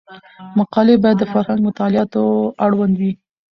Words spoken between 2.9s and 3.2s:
وي.